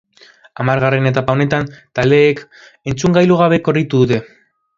Hamargarren 0.61 1.09
etapa 1.09 1.35
honetan 1.37 1.67
taldeek 1.99 2.41
entzungailu 2.93 3.39
gabe 3.45 3.61
korritu 3.71 4.03
dute. 4.05 4.21